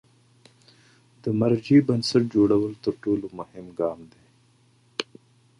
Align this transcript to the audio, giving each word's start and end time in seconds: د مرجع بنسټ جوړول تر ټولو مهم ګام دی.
د 1.23 1.25
مرجع 1.39 1.79
بنسټ 1.87 2.23
جوړول 2.35 2.73
تر 2.85 2.93
ټولو 3.03 3.25
مهم 3.39 3.65
ګام 3.79 3.99
دی. 4.11 4.23